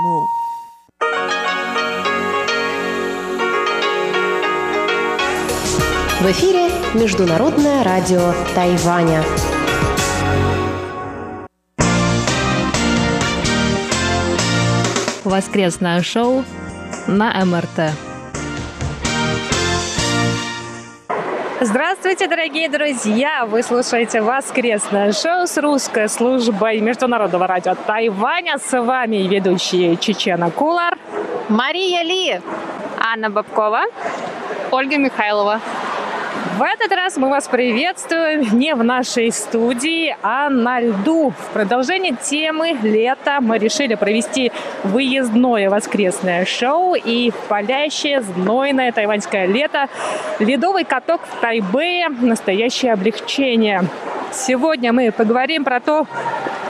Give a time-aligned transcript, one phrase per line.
[0.00, 0.26] 目。
[6.20, 9.22] В эфире Международное радио Тайваня.
[15.24, 16.44] Воскресное шоу
[17.06, 18.09] на МРТ.
[21.62, 23.44] Здравствуйте, дорогие друзья!
[23.44, 28.56] Вы слушаете воскресное шоу с русской службой Международного радио Тайваня.
[28.56, 30.96] С вами ведущие Чечена Кулар,
[31.50, 32.40] Мария Ли,
[32.98, 33.82] Анна Бабкова,
[34.70, 35.60] Ольга Михайлова.
[36.60, 41.30] В этот раз мы вас приветствуем не в нашей студии, а на льду.
[41.30, 44.52] В продолжение темы лета мы решили провести
[44.84, 49.88] выездное воскресное шоу и палящее, знойное тайваньское лето.
[50.38, 53.84] Ледовый каток в Тайбэе– настоящее облегчение.
[54.30, 56.06] Сегодня мы поговорим про то,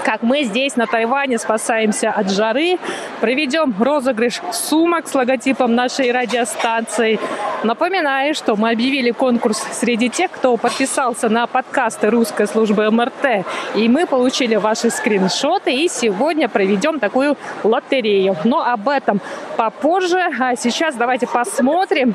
[0.04, 2.78] как мы здесь на Тайване спасаемся от жары,
[3.20, 7.18] проведем розыгрыш сумок с логотипом нашей радиостанции.
[7.62, 13.88] Напоминаю, что мы объявили конкурс среди тех, кто подписался на подкасты русской службы МРТ, и
[13.88, 18.37] мы получили ваши скриншоты, и сегодня проведем такую лотерею.
[18.45, 19.20] Но об этом
[19.57, 20.20] попозже.
[20.38, 22.14] А сейчас давайте посмотрим,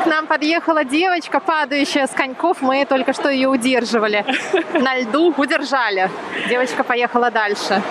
[0.00, 2.62] к нам подъехала девочка, падающая с коньков.
[2.62, 4.24] Мы только что ее удерживали.
[4.72, 6.10] На льду удержали.
[6.48, 7.82] Девочка поехала дальше.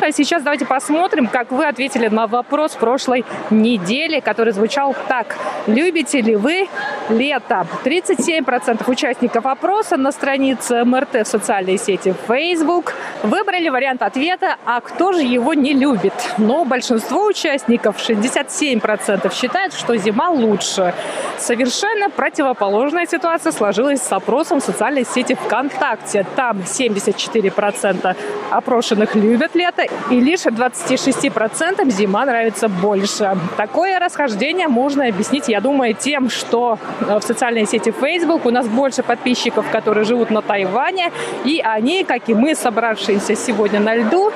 [0.00, 5.36] А сейчас давайте посмотрим, как вы ответили на вопрос прошлой недели, который звучал так.
[5.66, 6.68] Любите ли вы
[7.08, 7.66] лето?
[7.84, 15.12] 37% участников опроса на странице МРТ в социальной сети Facebook выбрали вариант ответа «А кто
[15.12, 16.14] же его не любит?».
[16.38, 20.94] Но большинство участников, 67%, считают, что зима лучше.
[21.38, 26.24] Совершенно противоположная ситуация сложилась с опросом в социальной сети ВКонтакте.
[26.36, 28.16] Там 74%
[28.50, 33.36] опрошенных любят лето, и лишь 26% зима нравится больше.
[33.56, 38.66] Такое расхождение можно объяснить, я думаю, тем, что э, в социальной сети Facebook у нас
[38.66, 41.12] больше подписчиков, которые живут на Тайване,
[41.44, 44.32] и они, как и мы, собравшиеся сегодня на льду,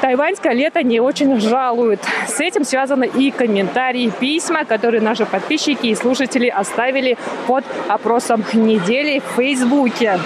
[0.00, 2.00] тайваньское лето не очень жалуют.
[2.26, 9.20] С этим связаны и комментарии, письма, которые наши подписчики и слушатели оставили под опросом недели
[9.20, 10.18] в Фейсбуке.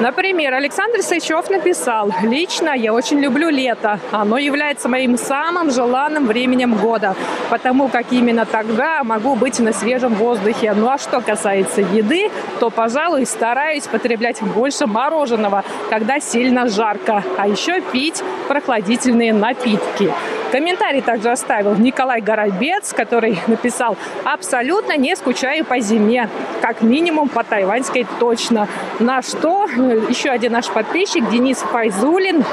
[0.00, 3.98] Например, Александр Сычев написал, «Лично я очень люблю лето.
[4.12, 7.16] Оно является моим самым желанным временем года,
[7.50, 10.72] потому как именно тогда могу быть на свежем воздухе.
[10.74, 12.30] Ну а что касается еды,
[12.60, 20.12] то, пожалуй, стараюсь потреблять больше мороженого, когда сильно жарко, а еще пить прохладительные напитки.
[20.50, 26.28] Комментарий также оставил Николай Горобец, который написал «Абсолютно не скучаю по зиме,
[26.62, 28.66] как минимум по тайваньской точно».
[28.98, 32.44] На что э, еще один наш подписчик Денис Файзулин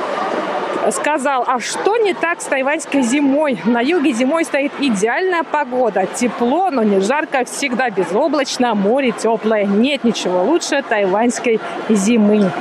[0.91, 3.59] сказал, а что не так с тайваньской зимой?
[3.65, 6.05] На юге зимой стоит идеальная погода.
[6.05, 9.65] Тепло, но не жарко, всегда безоблачно, море теплое.
[9.65, 12.51] Нет ничего лучше тайваньской зимы.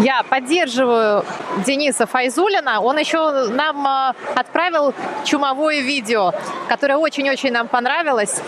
[0.00, 1.24] Я поддерживаю
[1.66, 2.80] Дениса Файзулина.
[2.80, 4.94] Он еще нам э, отправил
[5.24, 6.32] чумовое видео,
[6.68, 8.40] которое очень-очень нам понравилось.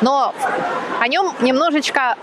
[0.00, 0.34] Но
[1.00, 2.16] о нем немножечко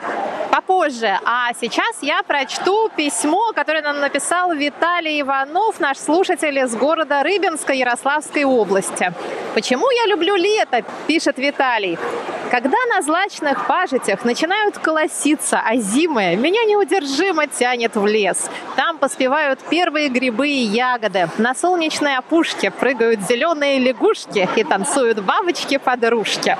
[0.55, 1.19] попозже.
[1.25, 7.73] А сейчас я прочту письмо, которое нам написал Виталий Иванов, наш слушатель из города Рыбинска
[7.73, 9.11] Ярославской области.
[9.53, 11.97] «Почему я люблю лето?»– пишет Виталий.
[12.51, 18.49] Когда на злачных пажитях начинают колоситься, а зимы меня неудержимо тянет в лес.
[18.77, 21.27] Там поспевают первые грибы и ягоды.
[21.37, 26.57] На солнечной опушке прыгают зеленые лягушки и танцуют бабочки-подружки.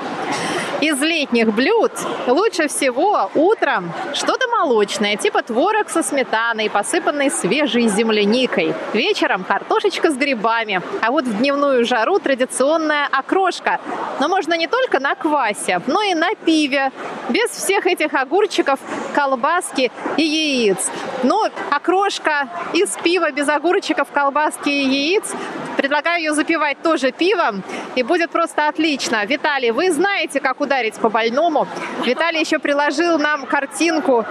[0.80, 1.92] Из летних блюд
[2.26, 8.74] лучше всего утром что-то молочное, типа творог со сметаной, посыпанный свежей земляникой.
[8.92, 10.82] Вечером картошечка с грибами.
[11.00, 13.80] А вот в дневную жару традиционная окрошка.
[14.20, 16.92] Но можно не только на квасе, но и на пиве.
[17.30, 18.78] Без всех этих огурчиков,
[19.14, 20.90] колбаски и яиц.
[21.22, 25.34] Ну, окрошка из пива без огурчиков, колбаски и яиц
[25.76, 27.62] Предлагаю ее запивать тоже пивом,
[27.96, 29.24] и будет просто отлично.
[29.26, 31.66] Виталий, вы знаете, как ударить по больному.
[32.04, 34.26] Виталий еще приложил нам картинку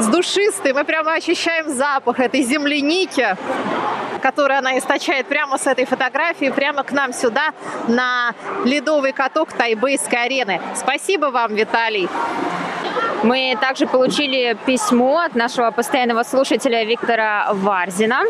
[0.00, 0.72] с душистой.
[0.72, 3.36] Мы прямо ощущаем запах этой земляники,
[4.22, 7.52] которую она источает прямо с этой фотографии, прямо к нам сюда,
[7.86, 8.34] на
[8.64, 10.60] ледовый каток Тайбэйской арены.
[10.74, 12.08] Спасибо вам, Виталий.
[13.22, 18.22] Мы также получили письмо от нашего постоянного слушателя Виктора Варзина.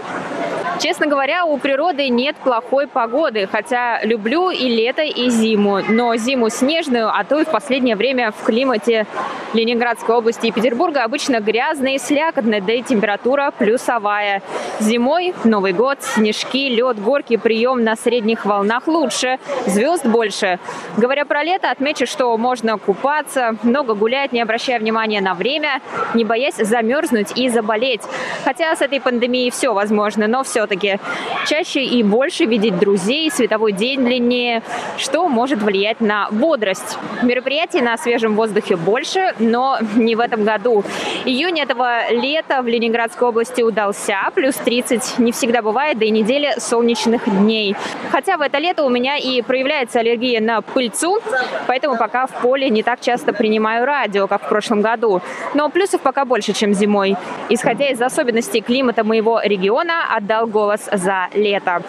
[0.81, 5.81] Честно говоря, у природы нет плохой погоды, хотя люблю и лето, и зиму.
[5.89, 9.07] Но зиму снежную, а то и в последнее время в климате
[9.55, 14.41] Ленинградской области и Петербурга обычно грязная и слякотная, да и температура плюсовая.
[14.79, 20.61] Зимой Новый год, снежки, лед, горки, прием на средних волнах лучше, звезд больше.
[20.97, 25.81] Говоря про лето, отмечу, что можно купаться, много гулять, не обращая внимания на время,
[26.15, 28.03] не боясь замерзнуть и заболеть.
[28.45, 30.99] Хотя с этой пандемией все возможно, но все-таки
[31.47, 34.63] чаще и больше видеть друзей, световой день длиннее,
[34.97, 36.99] что может влиять на бодрость.
[37.23, 40.85] Мероприятий на свежем воздухе больше, но не в этом году.
[41.25, 46.55] Июнь этого лета в Ленинградской области удался, плюс 30 не всегда бывает, да и неделя
[46.59, 47.75] солнечных дней.
[48.11, 51.19] Хотя в это лето у меня и проявляется аллергия на пыльцу,
[51.67, 55.21] поэтому пока в поле не так часто принимаю радио, как в прошлом году.
[55.55, 57.17] Но плюсов пока больше, чем зимой.
[57.49, 61.83] Исходя из особенностей климата моего региона, отдал голос за лето.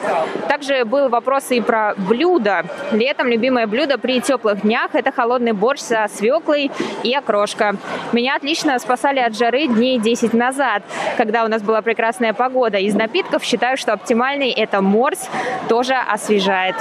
[0.48, 2.66] Также был вопрос и про блюдо.
[2.92, 6.72] Летом любимое блюдо при теплых днях– это холодный борщ со свеклой
[7.04, 7.76] и окрошка.
[8.12, 10.84] Меня отлично спасали от жары дней 10 назад,
[11.18, 12.78] когда у нас была прекрасная погода.
[12.78, 15.30] Из напитков считаю, что оптимальный– это морс,
[15.68, 16.76] тоже освежает.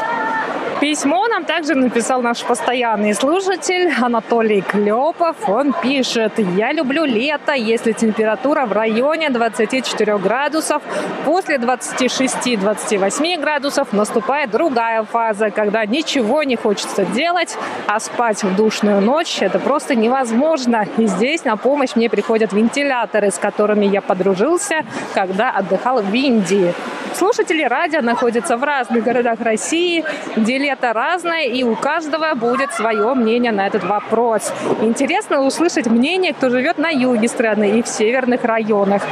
[0.80, 5.48] Письмо нам также написал наш постоянный слушатель Анатолий Клепов.
[5.48, 10.82] Он пишет, я люблю лето, если температура в районе 24 градусов.
[11.24, 17.56] После 26-28 градусов наступает другая фаза, когда ничего не хочется делать,
[17.86, 20.86] а спать в душную ночь это просто невозможно.
[20.98, 24.84] И здесь на помощь мне приходят вентиляторы, с которыми я подружился,
[25.14, 26.74] когда отдыхал в Индии.
[27.14, 30.04] Слушатели радио находятся в разных городах России,
[30.36, 34.52] где лето разное, и у каждого будет свое мнение на этот вопрос.
[34.82, 39.02] Интересно услышать мнение, кто живет на юге страны и в северных районах.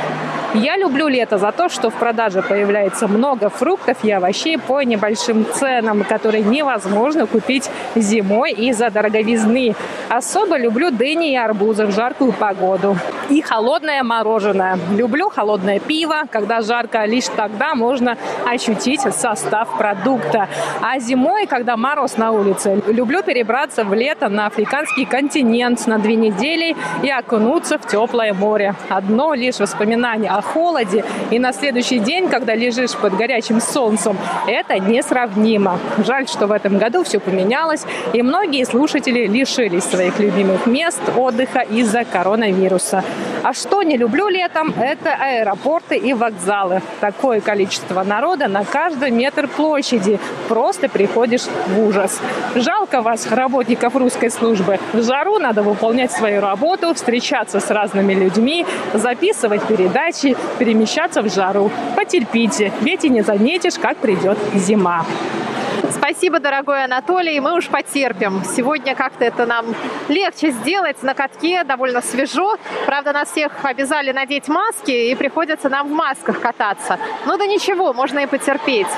[0.62, 5.44] Я люблю лето за то, что в продаже появляется много фруктов и овощей по небольшим
[5.52, 9.74] ценам, которые невозможно купить зимой из-за дороговизны.
[10.08, 12.96] Особо люблю дыни и арбузы в жаркую погоду.
[13.28, 14.78] И холодное мороженое.
[14.92, 18.16] Люблю холодное пиво, когда жарко, лишь тогда можно
[18.46, 20.48] ощутить состав продукта.
[20.80, 26.14] А зимой, когда мороз на улице, люблю перебраться в лето на африканский континент на две
[26.14, 28.74] недели и окунуться в теплое море.
[28.88, 34.16] Одно лишь воспоминание о холоде и на следующий день, когда лежишь под горячим солнцем,
[34.46, 35.78] это несравнимо.
[36.06, 41.60] Жаль, что в этом году все поменялось, и многие слушатели лишились своих любимых мест отдыха
[41.60, 43.04] из-за коронавируса.
[43.42, 46.82] А что не люблю летом, это аэропорты и вокзалы.
[47.00, 50.18] Такое количество народа на каждый метр площади.
[50.48, 52.20] Просто приходишь в ужас.
[52.56, 54.80] Жалко вас, работников русской службы.
[54.92, 60.25] В жару надо выполнять свою работу, встречаться с разными людьми, записывать передачи,
[60.58, 61.70] перемещаться в жару.
[61.94, 65.04] Потерпите, ведь и не заметишь, как придет зима.
[65.90, 67.38] Спасибо, дорогой Анатолий.
[67.40, 68.42] Мы уж потерпим.
[68.44, 69.66] Сегодня как-то это нам
[70.08, 72.56] легче сделать на катке, довольно свежо.
[72.86, 76.98] Правда, нас всех обязали надеть маски, и приходится нам в масках кататься.
[77.24, 78.88] Ну да ничего, можно и потерпеть.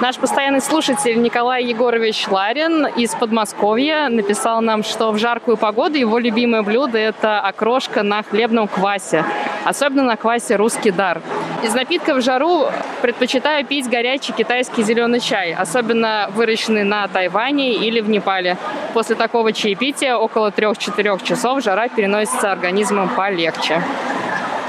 [0.00, 6.18] Наш постоянный слушатель Николай Егорович Ларин из Подмосковья написал нам, что в жаркую погоду его
[6.18, 9.24] любимое блюдо– это окрошка на хлебном квасе,
[9.64, 11.22] особенно на квасе «Русский дар».
[11.62, 12.66] Из напитков в жару
[13.02, 18.58] предпочитаю пить горячий китайский зеленый чай, особенно выращенный на Тайване или в Непале.
[18.92, 23.80] После такого чаепития около 3-4 часов жара переносится организмом полегче.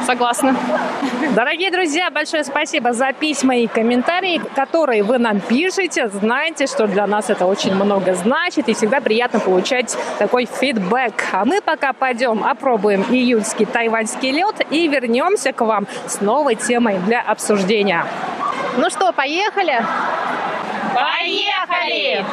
[0.05, 0.55] Согласна.
[1.35, 6.09] Дорогие друзья, большое спасибо за письма и комментарии, которые вы нам пишете.
[6.09, 11.13] Знайте, что для нас это очень много значит, и всегда приятно получать такой фидбэк.
[11.31, 16.99] А мы пока пойдем опробуем июльский тайваньский лед и вернемся к вам с новой темой
[16.99, 18.05] для обсуждения.
[18.77, 19.83] Ну что, поехали?
[20.93, 22.23] Поехали!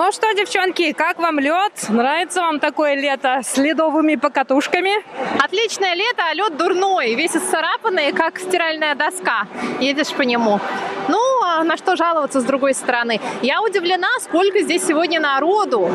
[0.00, 1.72] Ну что, девчонки, как вам лед?
[1.88, 4.92] Нравится вам такое лето с ледовыми покатушками?
[5.42, 9.48] Отличное лето, а лед дурной, весь исцарапанный, как стиральная доска.
[9.80, 10.60] Едешь по нему.
[11.08, 13.20] Ну, а на что жаловаться с другой стороны?
[13.42, 15.90] Я удивлена, сколько здесь сегодня народу.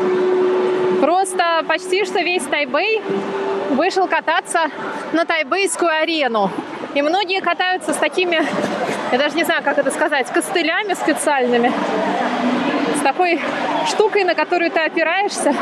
[1.00, 3.00] Просто почти что весь Тайбэй
[3.70, 4.66] вышел кататься
[5.14, 6.50] на тайбэйскую арену.
[6.94, 8.42] И многие катаются с такими,
[9.12, 11.72] я даже не знаю, как это сказать, костылями специальными.
[13.04, 13.38] Такой
[13.86, 15.54] штукой, на которую ты опираешься.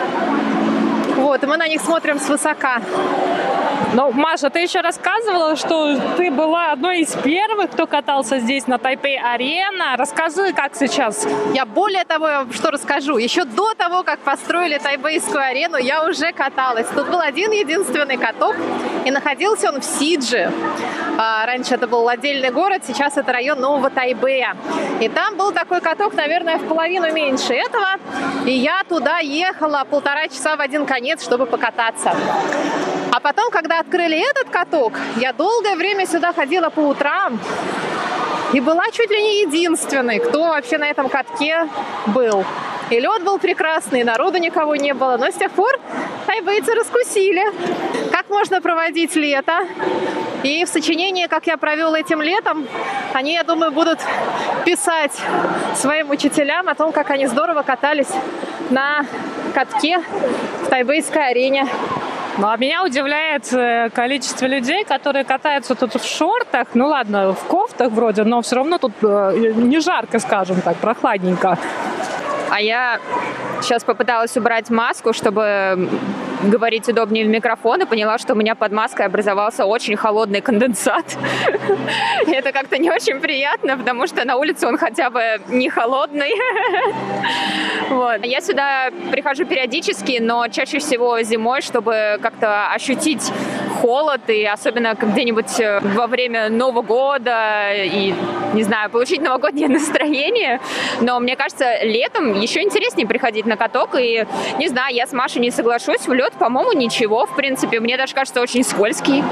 [1.17, 2.81] Вот, и мы на них смотрим свысока.
[3.95, 8.79] Ну, Маша, ты еще рассказывала, что ты была одной из первых, кто катался здесь на
[8.79, 9.97] Тайпей-арена.
[9.97, 11.27] Расскажи, как сейчас?
[11.53, 13.19] Я более того, что расскажу.
[13.19, 16.87] Еще до того, как построили Тайбейскую арену, я уже каталась.
[16.95, 18.57] Тут был один единственный каток,
[19.05, 20.51] и находился он в Сидже.
[21.19, 24.57] А, раньше это был отдельный город, сейчас это район Нового Тайбэя.
[25.01, 27.99] И там был такой каток, наверное, в половину меньше этого.
[28.47, 32.15] И я туда ехала полтора часа в один конец, чтобы покататься.
[33.13, 37.39] А потом, когда открыли этот каток, я долгое время сюда ходила по утрам
[38.55, 41.69] и была чуть ли не единственной, кто вообще на этом катке
[42.07, 42.43] был.
[42.89, 45.19] И лед был прекрасный, и народу никого не было.
[45.19, 45.79] Но с тех пор
[46.27, 47.43] тайбейцы раскусили,
[48.11, 49.67] как можно проводить лето.
[50.43, 52.67] И в сочинении, как я провел этим летом,
[53.13, 53.99] они, я думаю, будут
[54.65, 55.13] писать
[55.77, 58.09] своим учителям о том, как они здорово катались
[58.71, 59.05] на
[59.55, 60.03] катке
[60.63, 61.69] в тайбейской арене.
[62.39, 66.69] Ну, а меня удивляет э, количество людей, которые катаются тут в шортах.
[66.75, 71.59] Ну ладно, в кофтах вроде, но все равно тут э, не жарко, скажем так, прохладненько.
[72.51, 72.99] А я
[73.61, 75.91] сейчас попыталась убрать маску, чтобы
[76.43, 81.17] говорить удобнее в микрофон и поняла, что у меня под маской образовался очень холодный конденсат.
[82.27, 86.33] Это как-то не очень приятно, потому что на улице он хотя бы не холодный.
[87.89, 88.25] Вот.
[88.25, 93.31] Я сюда прихожу периодически, но чаще всего зимой, чтобы как-то ощутить
[93.73, 98.15] холод, и особенно где-нибудь э, во время Нового года, и,
[98.55, 100.61] не знаю, получить новогоднее настроение.
[101.01, 104.27] Но мне кажется, летом еще интереснее приходить на каток, и,
[104.59, 108.15] не знаю, я с Машей не соглашусь, в лед, по-моему, ничего, в принципе, мне даже
[108.15, 109.23] кажется очень скользкий.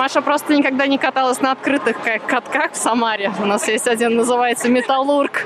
[0.00, 3.32] Маша просто никогда не каталась на открытых катках в Самаре.
[3.38, 5.44] У нас есть один, называется Металлург.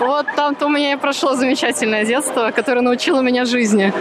[0.00, 3.92] Вот там-то у меня и прошло замечательное детство, которое научило меня жизни.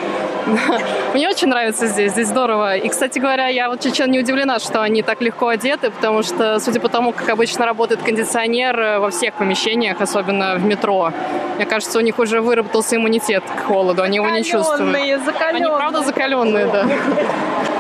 [1.14, 2.78] Мне очень нравится здесь, здесь здорово.
[2.78, 6.60] И, кстати говоря, я вот чечен не удивлена, что они так легко одеты, потому что,
[6.60, 11.12] судя по тому, как обычно работает кондиционер э, во всех помещениях, особенно в метро,
[11.56, 14.80] мне кажется, у них уже выработался иммунитет к холоду, они его не чувствуют.
[15.26, 15.68] Закаленные.
[15.68, 16.86] Они правда закаленные, да.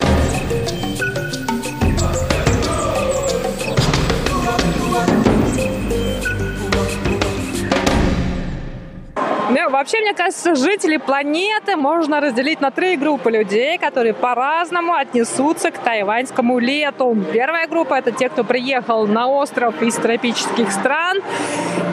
[9.71, 15.79] вообще, мне кажется, жители планеты можно разделить на три группы людей, которые по-разному отнесутся к
[15.79, 17.17] тайваньскому лету.
[17.33, 21.19] Первая группа— это те, кто приехал на остров из тропических стран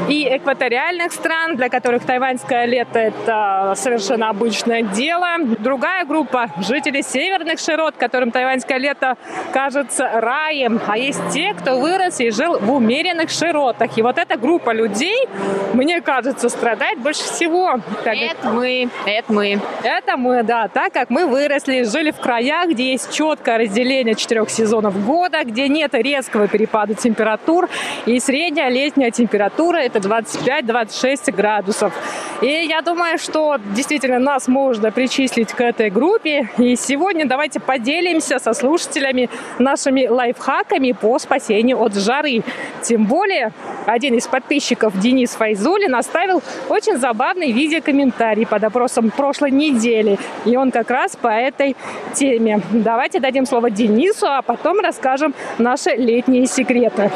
[0.09, 5.27] и экваториальных стран, для которых тайваньское лето— это совершенно обычное дело.
[5.59, 9.17] Другая группа— жители северных широт, которым тайваньское лето
[9.53, 10.81] кажется раем.
[10.87, 13.97] А есть те, кто вырос и жил в умеренных широтах.
[13.99, 15.27] И вот эта группа людей,
[15.75, 17.81] мне кажется, страдает больше всего.
[18.05, 19.61] Как это мы, это мы.
[19.83, 20.69] Это мы, да.
[20.69, 25.69] Так как мы выросли, жили в краях, где есть четкое разделение четырех сезонов года, где
[25.69, 27.69] нет резкого перепада температур,
[28.07, 31.93] и средняя летняя температура это 25-26 градусов.
[32.41, 36.49] И я думаю, что действительно нас можно причислить к этой группе.
[36.59, 39.29] И сегодня давайте поделимся со слушателями
[39.59, 42.43] нашими лайфхаками по спасению от жары.
[42.83, 43.53] Тем более,
[43.87, 50.19] один из подписчиков Денис Файзулин оставил очень забавный видеокомментарий под опросом прошлой недели.
[50.45, 51.77] И он как раз по этой
[52.15, 52.61] теме.
[52.71, 57.11] Давайте дадим слово Денису, а потом расскажем наши летние секреты.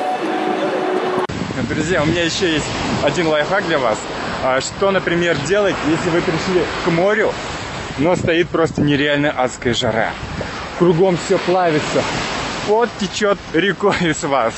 [1.61, 2.65] Друзья, у меня еще есть
[3.03, 3.99] один лайфхак для вас.
[4.43, 7.31] А, что, например, делать, если вы пришли к морю,
[7.99, 10.11] но стоит просто нереально адская жара.
[10.79, 12.03] Кругом все плавится,
[12.67, 14.55] пот течет рекой из вас.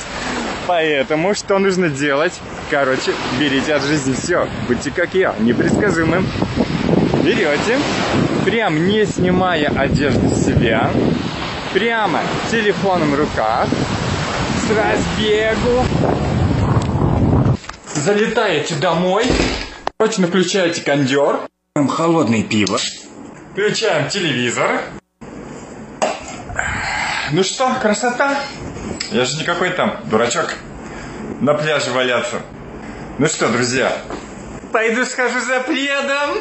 [0.67, 2.39] Поэтому что нужно делать?
[2.71, 4.47] Короче, берите от жизни все.
[4.67, 6.25] Будьте как я, непредсказуемым.
[7.23, 7.77] Берете,
[8.45, 10.91] прям не снимая одежду с себя,
[11.73, 13.67] прямо телефоном в руках,
[14.65, 15.85] с разбегу,
[18.05, 19.25] залетаете домой,
[19.97, 21.39] срочно включаете кондер,
[21.89, 22.77] холодное пиво,
[23.51, 24.79] включаем телевизор.
[27.31, 28.39] Ну что, красота?
[29.11, 30.53] Я же не какой там дурачок
[31.41, 32.41] на пляже валяться.
[33.17, 33.91] Ну что, друзья,
[34.71, 36.37] пойду схожу за пледом.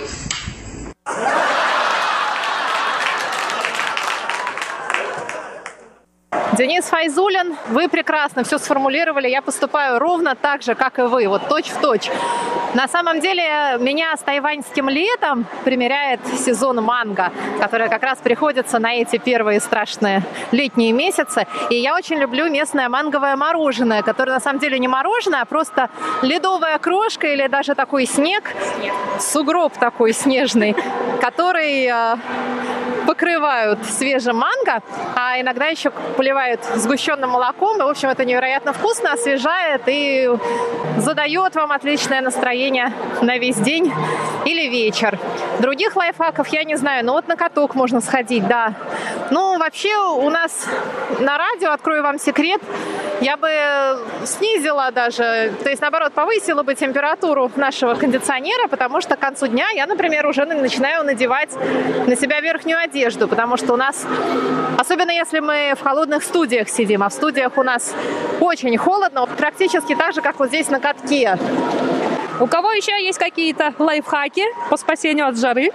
[6.56, 9.28] Денис Файзулин, вы прекрасно все сформулировали.
[9.28, 12.08] Я поступаю ровно так же, как и вы, вот точь в точь.
[12.75, 13.44] На самом деле
[13.80, 20.23] меня с тайваньским летом примеряет сезон манго, который как раз приходится на эти первые страшные
[20.52, 21.46] летние месяцы.
[21.70, 25.88] И я очень люблю местное манговое мороженое, которое на самом деле не мороженое, а просто
[26.23, 28.54] ледовая крошка или даже такой снег,
[29.18, 30.76] сугроб такой снежный,
[31.20, 32.16] который э,
[33.14, 34.83] покрывают свежим манго,
[35.14, 37.78] а иногда еще поливают сгущенным молоком.
[37.78, 40.28] В общем, это невероятно вкусно, освежает и
[40.99, 42.92] задает вам отличное настроение
[43.23, 43.92] на весь день
[44.44, 45.16] или вечер.
[45.61, 48.75] Других лайфхаков я не знаю, но вот на каток можно сходить, да.
[49.30, 50.66] Ну, вообще у нас
[51.21, 52.61] на радио, открою вам секрет,
[53.21, 53.49] я бы
[54.25, 59.68] снизила даже, то есть наоборот повысила бы температуру нашего кондиционера, потому что к концу дня
[59.75, 61.50] я, например, уже начинаю надевать
[62.06, 64.06] на себя верхнюю одежду, потому что у нас,
[64.78, 67.94] особенно если мы в холодных студиях сидим, а в студиях у нас
[68.40, 71.38] очень холодно, практически так же, как вот здесь на катке.
[72.40, 75.70] У кого еще есть какие-то лайфхаки по спасению от жары?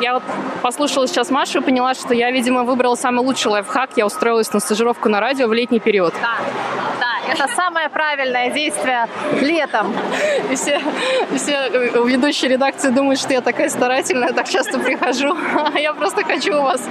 [0.00, 0.22] Я вот
[0.62, 3.90] послушала сейчас Машу и поняла, что я, видимо, выбрала самый лучший лайфхак.
[3.96, 6.14] Я устроилась на стажировку на радио в летний период.
[6.20, 6.38] Да,
[7.28, 9.08] это самое правильное действие
[9.40, 9.92] летом.
[10.50, 10.80] И все,
[11.32, 11.68] и все
[12.04, 15.36] ведущие редакции думают, что я такая старательная, так часто прихожу,
[15.74, 16.82] а я просто хочу у вас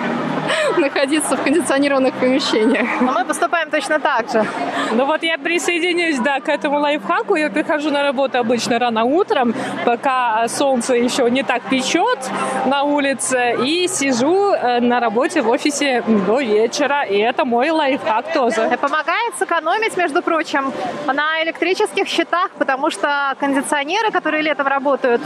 [0.77, 2.88] находиться в кондиционированных помещениях.
[3.01, 4.46] Но мы поступаем точно так же.
[4.91, 7.36] Ну вот я присоединюсь, да, к этому лайфхаку.
[7.36, 9.53] Я прихожу на работу обычно рано утром,
[9.86, 12.20] пока солнце еще не так печет
[12.65, 18.34] на улице, и сижу э, на работе в офисе до вечера, и это мой лайфхак
[18.34, 18.77] тоже.
[18.82, 20.74] Помогает сэкономить, между прочим,
[21.05, 25.22] на электрических счетах, потому что кондиционеры, которые летом работают,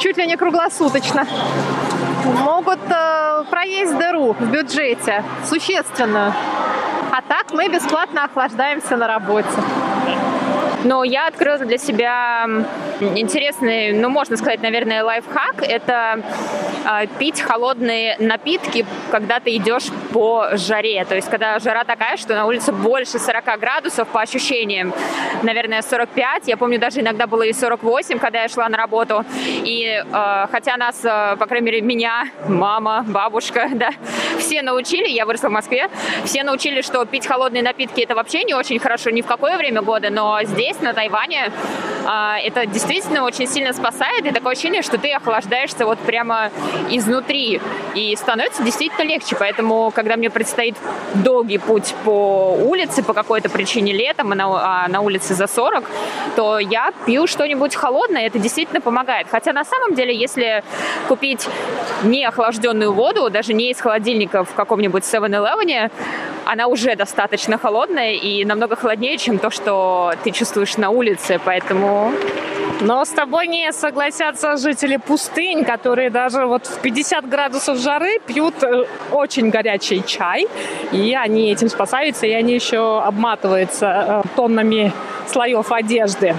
[0.00, 1.26] чуть ли не круглосуточно,
[2.44, 6.34] могут э, проесть дыру в бюджете существенную.
[7.10, 9.48] А так мы бесплатно охлаждаемся на работе.
[10.84, 12.46] Но я открыла для себя
[13.00, 15.62] интересный, ну, можно сказать, наверное, лайфхак.
[15.62, 16.20] Это
[16.84, 21.04] э, пить холодные напитки, когда ты идешь по жаре.
[21.04, 24.92] То есть, когда жара такая, что на улице больше 40 градусов по ощущениям.
[25.42, 26.48] Наверное, 45.
[26.48, 29.24] Я помню, даже иногда было и 48, когда я шла на работу.
[29.64, 33.90] И э, хотя нас, э, по крайней мере, меня, мама, бабушка, да,
[34.38, 35.88] все научили, я выросла в Москве,
[36.24, 39.82] все научили, что пить холодные напитки это вообще не очень хорошо ни в какое время
[39.82, 41.50] года, но здесь, на Тайване,
[42.04, 46.50] э, это действительно очень сильно спасает, и такое ощущение, что ты охлаждаешься вот прямо
[46.90, 47.60] изнутри,
[47.94, 50.76] и становится действительно легче, поэтому, когда мне предстоит
[51.14, 55.84] долгий путь по улице по какой-то причине летом, и на, а на улице за 40,
[56.36, 59.26] то я пью что-нибудь холодное, это действительно помогает.
[59.30, 60.62] Хотя на самом деле, если
[61.08, 61.48] купить
[62.02, 65.90] не охлажденную воду, даже не из холодильника в каком-нибудь 7-Eleven,
[66.44, 72.12] она уже достаточно холодная и намного холоднее, чем то, что ты чувствуешь на улице, поэтому
[72.80, 78.62] но с тобой не согласятся жители пустынь, которые даже вот в 50 градусов жары пьют
[78.62, 80.46] э, очень горячий чай,
[80.92, 84.92] и они этим спасаются, и они еще обматываются э, тоннами
[85.28, 86.34] слоев одежды.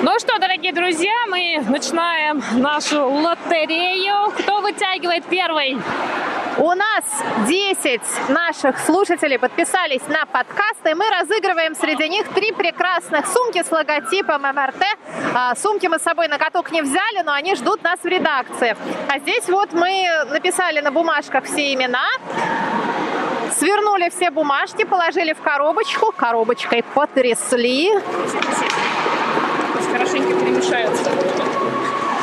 [0.00, 1.17] Ну что, дорогие друзья,
[1.78, 4.32] начинаем нашу лотерею.
[4.36, 5.78] Кто вытягивает первый?
[6.56, 7.04] У нас
[7.46, 13.70] 10 наших слушателей подписались на подкасты, и мы разыгрываем среди них три прекрасных сумки с
[13.70, 14.82] логотипом МРТ.
[15.32, 18.76] А, сумки мы с собой на каток не взяли, но они ждут нас в редакции.
[19.08, 22.08] А здесь вот мы написали на бумажках все имена,
[23.56, 27.92] свернули все бумажки, положили в коробочку, коробочкой потрясли.
[29.92, 31.47] Хорошенько перемешаются.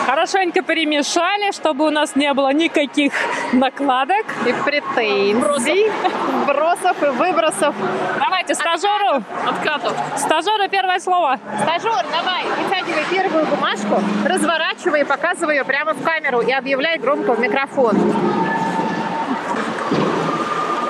[0.05, 3.11] Хорошенько перемешали, чтобы у нас не было никаких
[3.53, 4.25] накладок.
[4.45, 5.91] И претензий,
[6.43, 7.73] вбросов и выбросов.
[8.19, 9.23] Давайте стажеру.
[9.47, 9.93] Откатов.
[10.15, 11.39] Стажеру первое слово.
[11.63, 17.33] Стажер, давай, вытягивай первую бумажку, разворачивай и показывай ее прямо в камеру и объявляй громко
[17.33, 17.95] в микрофон.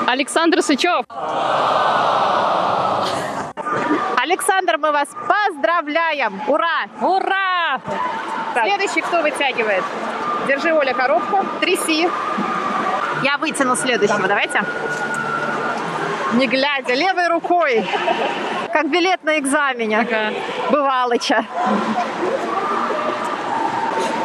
[0.07, 1.05] Александр Сычев.
[4.35, 6.41] Александр, мы вас поздравляем!
[6.47, 6.89] Ура!
[6.99, 7.79] Ура!
[8.51, 9.81] Следующий кто вытягивает?
[10.45, 11.45] Держи, Оля, коробку.
[11.61, 12.09] Тряси.
[13.23, 14.27] Я вытяну следующего.
[14.27, 14.61] Давайте.
[16.33, 17.87] Не глядя, левой рукой.
[18.73, 20.01] Как билет на экзамене.
[20.01, 20.33] Ага.
[20.69, 21.45] Бывалыча.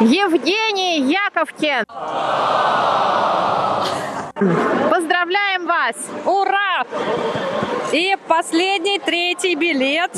[0.01, 1.85] Евгений Яковкин.
[4.41, 5.95] Поздравляем вас!
[6.25, 6.83] Ура!
[7.91, 10.11] И последний, третий билет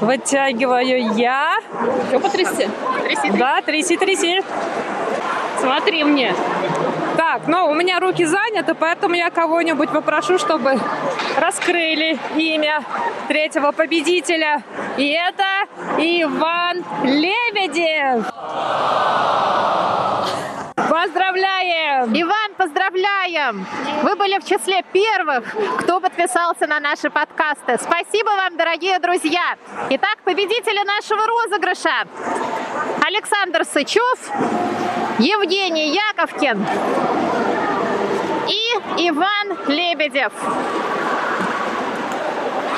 [0.00, 1.58] вытягиваю я.
[2.08, 2.70] Что потрясти?
[3.02, 4.42] Тряси, Да, тряси, тряси.
[5.60, 6.34] Смотри мне.
[7.18, 10.80] Так, ну, у меня руки заняты, поэтому я кого-нибудь попрошу, чтобы
[11.36, 12.82] раскрыли имя
[13.28, 14.62] третьего победителя.
[14.96, 15.66] И это
[15.98, 18.24] Иван Лебедев.
[21.14, 22.10] Поздравляем!
[22.12, 23.64] Иван, поздравляем!
[24.02, 25.44] Вы были в числе первых,
[25.78, 27.78] кто подписался на наши подкасты.
[27.80, 29.56] Спасибо вам, дорогие друзья!
[29.90, 32.08] Итак, победители нашего розыгрыша
[33.06, 34.28] Александр Сычев,
[35.20, 36.66] Евгений Яковкин
[38.48, 40.32] и Иван Лебедев.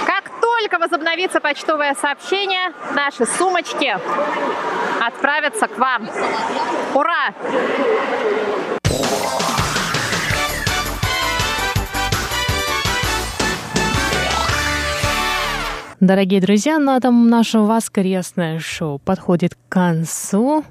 [0.04, 3.96] Как только возобновится почтовое сообщение, наши сумочки
[5.00, 6.10] отправятся к вам.
[6.92, 7.05] Ура!
[15.98, 20.62] Дорогие друзья, на этом наше воскресное шоу подходит к концу.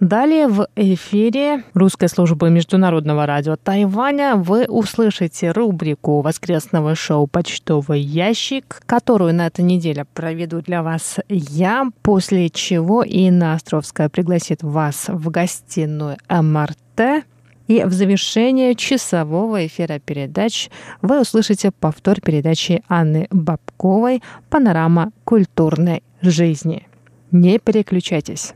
[0.00, 8.80] Далее в эфире русской службы международного радио Тайваня вы услышите рубрику воскресного шоу «Почтовый ящик»,
[8.86, 15.28] которую на этой неделе проведу для вас я, после чего Инна Островская пригласит вас в
[15.28, 17.26] гостиную МРТ
[17.68, 20.70] и в завершение часового эфира передач
[21.02, 26.88] вы услышите повтор передачи Анны Бабковой «Панорама культурной жизни».
[27.32, 28.54] Не переключайтесь.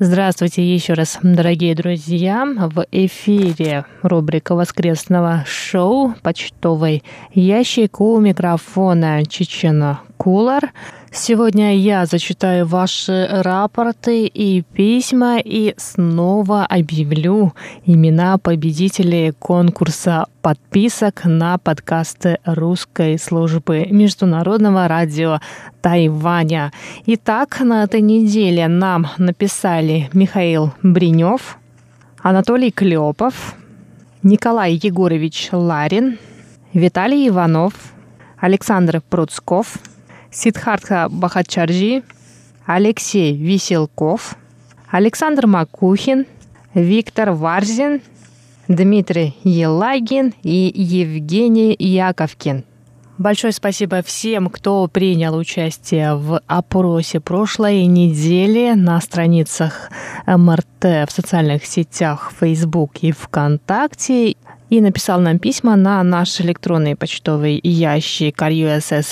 [0.00, 2.46] Здравствуйте еще раз, дорогие друзья.
[2.46, 7.02] В эфире рубрика воскресного шоу «Почтовый
[7.34, 10.72] ящик» у микрофона Чечена Кулар.
[11.10, 17.54] Сегодня я зачитаю ваши рапорты и письма и снова объявлю
[17.86, 25.40] имена победителей конкурса подписок на подкасты русской службы международного радио
[25.80, 26.72] Тайваня.
[27.06, 31.56] Итак, на этой неделе нам написали Михаил Бринев,
[32.22, 33.54] Анатолий Клепов,
[34.22, 36.18] Николай Егорович Ларин,
[36.74, 37.72] Виталий Иванов,
[38.38, 39.78] Александр Пруцков–
[40.38, 42.04] Сидхартха Бахачарджи,
[42.64, 44.36] Алексей Веселков,
[44.88, 46.26] Александр Макухин,
[46.74, 48.02] Виктор Варзин,
[48.68, 52.64] Дмитрий Елагин и Евгений Яковкин.
[53.18, 59.90] Большое спасибо всем, кто принял участие в опросе прошлой недели на страницах
[60.24, 64.36] МРТ в социальных сетях Facebook и ВКонтакте
[64.70, 69.04] и написал нам письма на наш электронный почтовый ящик russ.rti.org.tw.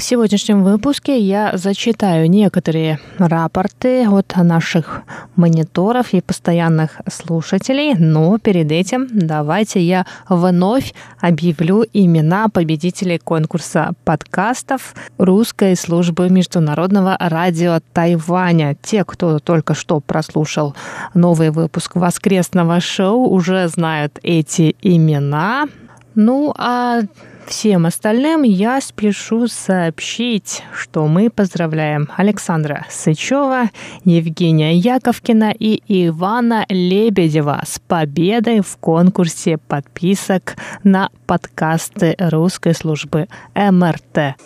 [0.00, 5.02] В сегодняшнем выпуске я зачитаю некоторые рапорты от наших
[5.36, 14.94] мониторов и постоянных слушателей, но перед этим давайте я вновь объявлю имена победителей конкурса подкастов
[15.18, 18.78] русской службы международного радио Тайваня.
[18.82, 20.74] Те, кто только что прослушал
[21.14, 25.66] новый выпуск воскресного шоу, уже знают эти имена.
[26.14, 27.02] Ну, а
[27.50, 33.70] Всем остальным я спешу сообщить, что мы поздравляем Александра Сычева,
[34.04, 43.26] Евгения Яковкина и Ивана Лебедева с победой в конкурсе подписок на подкасты русской службы
[43.56, 44.36] МРТ.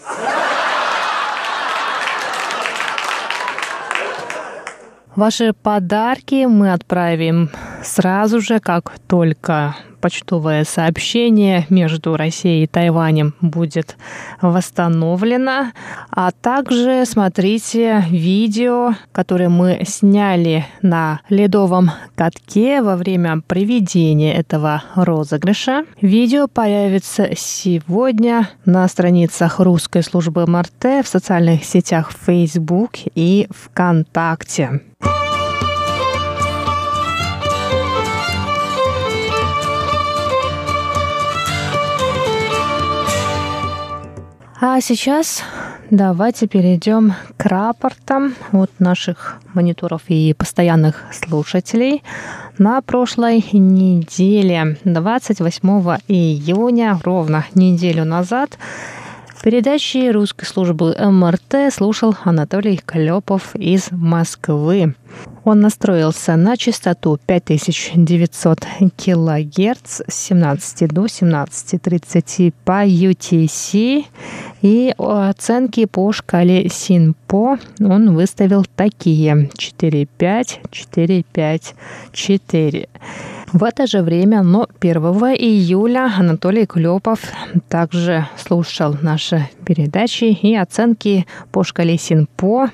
[5.16, 7.50] Ваши подарки мы отправим
[7.83, 13.96] сразу же, как только почтовое сообщение между Россией и Тайванем будет
[14.42, 15.72] восстановлено.
[16.10, 25.86] А также смотрите видео, которое мы сняли на ледовом катке во время проведения этого розыгрыша.
[26.02, 34.82] Видео появится сегодня на страницах русской службы МРТ в социальных сетях Facebook и ВКонтакте.
[44.76, 45.44] А сейчас
[45.92, 52.02] давайте перейдем к рапортам от наших мониторов и постоянных слушателей.
[52.58, 55.68] На прошлой неделе, 28
[56.08, 58.58] июня, ровно неделю назад,
[59.44, 64.94] передачи русской службы МРТ слушал Анатолий Клепов из Москвы.
[65.44, 68.61] Он настроился на частоту 5900
[68.96, 74.07] килогерц с 17 до 17.30 по UTC.
[74.62, 80.09] И оценки по шкале СИНПО он выставил такие 4,5,
[80.70, 81.74] 4,5,
[82.12, 82.88] 4.
[83.54, 84.96] В это же время, но 1
[85.38, 87.20] июля Анатолий Клепов
[87.68, 92.70] также слушал наши передачи и оценки по шкале СИНПО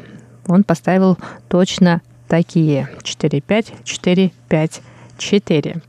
[0.48, 4.80] он поставил точно такие 4-5, 4-5,
[5.18, 5.82] 4.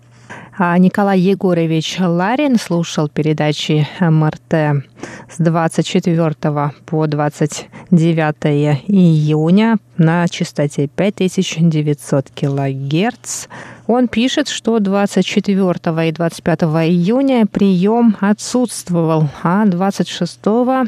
[0.58, 4.84] А Николай Егорович Ларин слушал передачи МРТ
[5.30, 13.48] с 24 по 29 июня на частоте 5900 килогерц.
[13.88, 20.40] Он пишет, что 24 и 25 июня прием отсутствовал, а 26,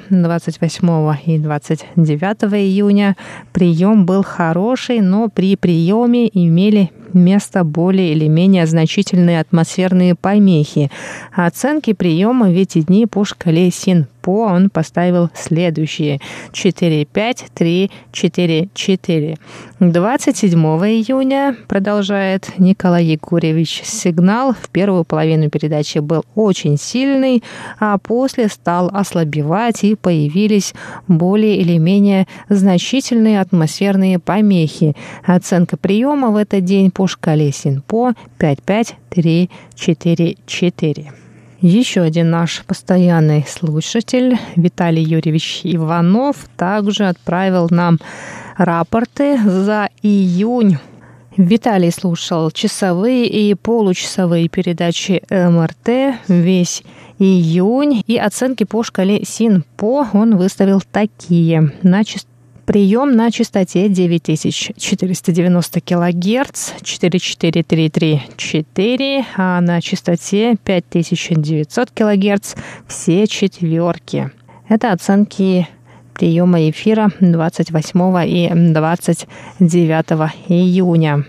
[0.10, 3.16] 28 и 29 июня
[3.52, 10.90] прием был хороший, но при приеме имели место более или менее значительные атмосферные помехи.
[11.34, 13.70] Оценки приема в эти дни по шкале
[14.24, 16.20] СИНПО он поставил следующие
[16.52, 19.38] 4, 5, 3, 4, 4.
[19.80, 27.44] 27 июня, продолжает Николай Егорьевич, сигнал в первую половину передачи был очень сильный,
[27.80, 30.74] а после стал ослабевать и появились
[31.08, 34.96] более или менее значительные атмосферные помехи.
[35.26, 41.23] Оценка приема в этот день по шкале СИНПО 55344.
[41.64, 48.00] Еще один наш постоянный слушатель Виталий Юрьевич Иванов также отправил нам
[48.58, 50.78] рапорты за июнь.
[51.38, 56.84] Виталий слушал часовые и получасовые передачи МРТ весь
[57.18, 61.72] июнь, и оценки по шкале СИНПО он выставил такие.
[61.82, 62.04] На
[62.66, 72.56] Прием на частоте 9490 кГц 44334, а на частоте 5900 кГц
[72.88, 74.32] все четверки.
[74.70, 75.68] Это оценки
[76.14, 81.26] приема эфира 28 и 29 июня.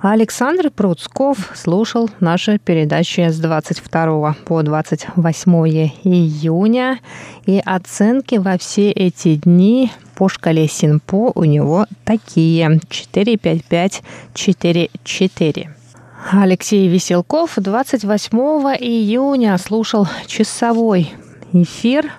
[0.00, 5.52] Александр Пруцков слушал наши передачи с 22 по 28
[6.04, 6.98] июня,
[7.44, 15.70] и оценки во все эти дни по шкале Синпо у него такие 45544.
[16.32, 18.36] Алексей Веселков 28
[18.80, 21.12] июня слушал часовой
[21.52, 22.10] эфир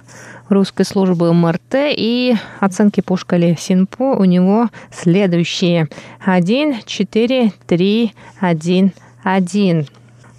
[0.48, 5.90] русской службы МРТ и оценки по шкале СИНПО у него следующие.
[6.26, 8.94] 1, 4, 3, 1,
[9.26, 9.88] 1.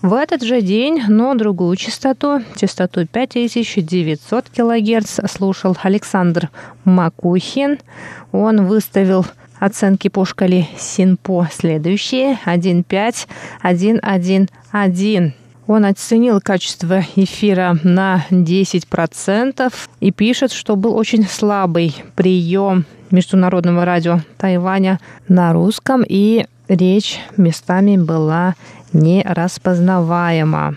[0.02, 6.48] В этот же день, но другую частоту, частоту 5900 кГц, слушал Александр
[6.86, 7.78] Макухин.
[8.32, 9.26] Он выставил
[9.58, 12.38] оценки по шкале СИНПО следующие.
[12.46, 13.26] 1,5,
[13.62, 15.32] 1,1,1.
[15.66, 24.20] Он оценил качество эфира на 10% и пишет, что был очень слабый прием Международного радио
[24.38, 28.54] Тайваня на русском, и речь местами была
[28.92, 30.76] нераспознаваема.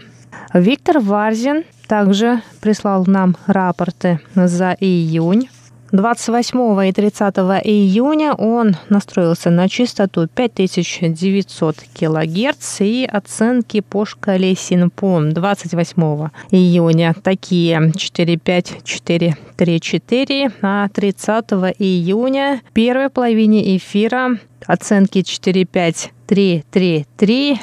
[0.54, 5.50] Виктор Варзин также прислал нам рапорты за июнь
[5.94, 15.34] 28 и 30 июня он настроился на частоту 5900 кГц и оценки по шкале Синпом
[15.34, 21.46] 28 июня такие 45434, а 30
[21.78, 27.62] июня в первой половине эфира оценки 45333,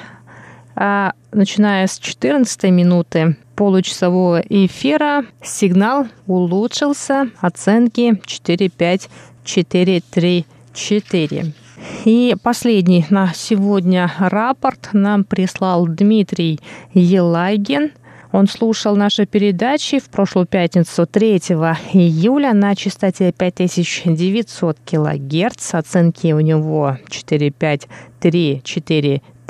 [0.83, 9.11] а начиная с 14 минуты получасового эфира сигнал улучшился, оценки 4, 5,
[9.45, 11.53] 4, 3, 4.
[12.07, 16.59] И последний на сегодня рапорт нам прислал Дмитрий
[16.95, 17.91] Елагин.
[18.33, 21.37] Он слушал наши передачи в прошлую пятницу 3
[21.93, 25.75] июля на частоте 5900 килогерц.
[25.75, 27.89] Оценки у него 4, 5,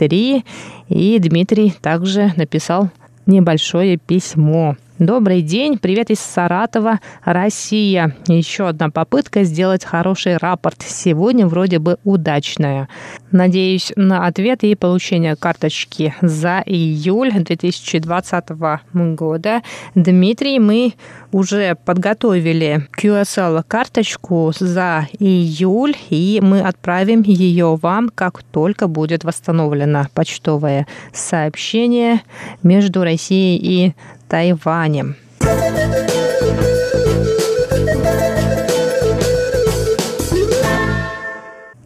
[0.00, 0.44] 3, 4, 3.
[0.88, 2.90] И Дмитрий также написал
[3.26, 4.76] небольшое письмо.
[5.00, 8.14] Добрый день, привет из Саратова, Россия.
[8.26, 10.82] Еще одна попытка сделать хороший рапорт.
[10.86, 12.86] Сегодня вроде бы удачная.
[13.32, 18.48] Надеюсь на ответ и получение карточки за июль 2020
[18.92, 19.62] года.
[19.94, 20.92] Дмитрий, мы
[21.32, 30.86] уже подготовили QSL-карточку за июль, и мы отправим ее вам, как только будет восстановлено почтовое
[31.14, 32.20] сообщение
[32.62, 33.94] между Россией и
[34.30, 35.16] Тайванем.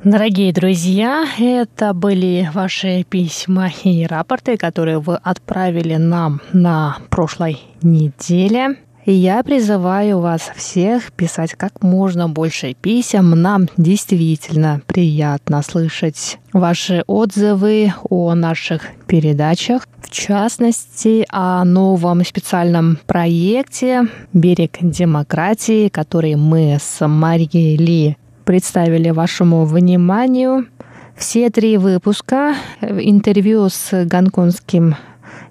[0.04, 8.76] Дорогие друзья, это были ваши письма и рапорты, которые вы отправили нам на прошлой неделе.
[9.06, 13.30] Я призываю вас всех писать как можно больше писем.
[13.32, 19.86] Нам действительно приятно слышать ваши отзывы о наших передачах.
[20.00, 29.66] В частности, о новом специальном проекте «Берег демократии», который мы с Марией Ли представили вашему
[29.66, 30.66] вниманию.
[31.14, 34.96] Все три выпуска интервью с гонконгским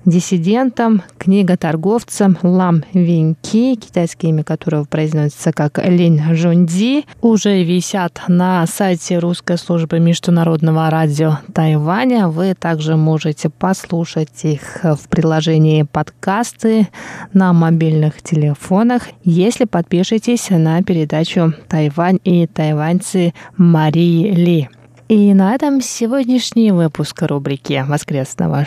[0.06, 9.20] диссидентом, книготорговцем Лам Винки, китайское имя которого произносится как Лин Жунди, уже висят на сайте
[9.20, 12.28] русской службы международного радио Тайваня.
[12.28, 16.88] Вы также можете послушать их в приложении подкасты
[17.34, 24.70] на мобильных телефонах, если подпишетесь на передачу «Тайвань и тайваньцы» Марии Ли.
[25.10, 28.66] И на этом сегодняшний выпуск рубрики «Воскресного